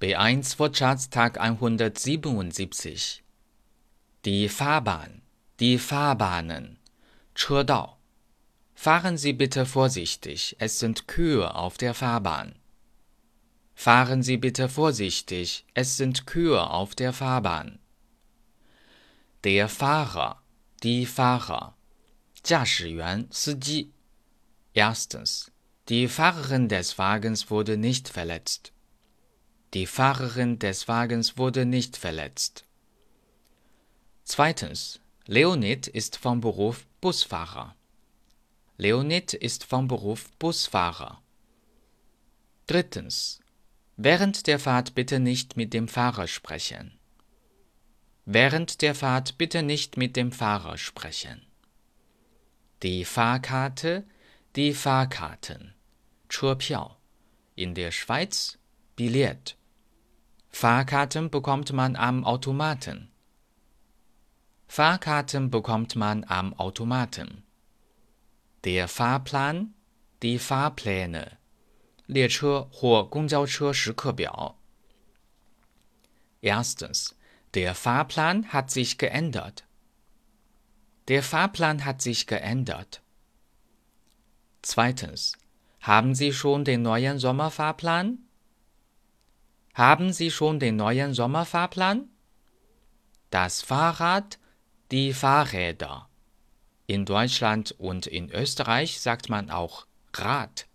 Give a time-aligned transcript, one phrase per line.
[0.00, 3.22] B1 Wortschatztag 177
[4.24, 5.22] Die Fahrbahn,
[5.60, 6.78] die Fahrbahnen,
[7.34, 7.96] 车道.
[8.74, 12.54] Fahren Sie bitte vorsichtig, es sind Kühe auf der Fahrbahn.
[13.74, 17.78] Fahren Sie bitte vorsichtig, es sind Kühe auf der Fahrbahn.
[19.44, 20.42] Der Fahrer,
[20.82, 21.74] die Fahrer,
[22.42, 23.90] 驾驶员，司机.
[24.72, 25.50] Erstens,
[25.88, 28.72] die Fahrerin des Wagens wurde nicht verletzt.
[29.73, 32.65] Die Fahrerin des Wagens wurde nicht verletzt.
[34.25, 34.99] Zweitens.
[35.27, 37.75] Leonid ist vom Beruf Busfahrer.
[38.77, 41.21] Leonid ist vom Beruf Busfahrer.
[42.67, 43.39] Drittens.
[43.95, 46.99] Während der Fahrt bitte nicht mit dem Fahrer sprechen.
[48.25, 51.45] Während der Fahrt bitte nicht mit dem Fahrer sprechen.
[52.83, 54.03] Die Fahrkarte,
[54.55, 55.73] die Fahrkarten.
[56.27, 56.97] 车票.
[57.55, 58.57] In der Schweiz
[58.95, 59.55] Billett.
[60.50, 63.10] Fahrkarten bekommt man am Automaten.
[64.68, 67.42] Fahrkarten bekommt man am Automaten.
[68.64, 69.74] Der Fahrplan,
[70.22, 71.38] die Fahrpläne.
[72.06, 74.56] 列车或公交车时刻表。
[76.40, 77.16] Erstens,
[77.54, 79.64] der Fahrplan hat sich geändert.
[81.08, 83.02] Der Fahrplan hat sich geändert.
[84.62, 85.32] Zweitens,
[85.80, 88.18] haben Sie schon den neuen Sommerfahrplan?
[89.74, 92.08] Haben Sie schon den neuen Sommerfahrplan?
[93.30, 94.38] Das Fahrrad,
[94.90, 96.08] die Fahrräder.
[96.86, 100.66] In Deutschland und in Österreich sagt man auch Rad,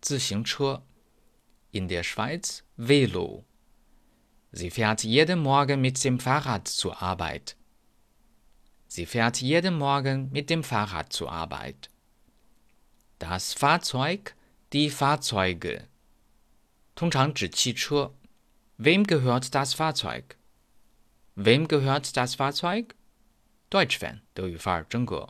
[0.00, 0.82] 自行车.
[1.70, 3.44] In der Schweiz Velo.
[4.50, 7.56] Sie fährt jeden Morgen mit dem Fahrrad zur Arbeit.
[8.88, 11.88] Sie fährt jeden Morgen mit dem Fahrrad zur Arbeit.
[13.18, 14.34] Das Fahrzeug,
[14.72, 15.86] die Fahrzeuge.
[16.94, 18.12] 通常指汽车。
[18.76, 20.36] Wem gehört das Fahrzeug?
[21.34, 22.94] Wem gehört das Fahrzeug?
[23.70, 25.28] Deutsch-Fan，德语范儿真格。